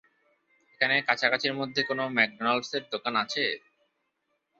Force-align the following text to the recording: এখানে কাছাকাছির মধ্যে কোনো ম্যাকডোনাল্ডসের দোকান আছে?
এখানে 0.73 0.95
কাছাকাছির 1.07 1.53
মধ্যে 1.59 1.81
কোনো 1.89 2.03
ম্যাকডোনাল্ডসের 2.15 2.83
দোকান 2.93 3.13
আছে? 3.23 3.43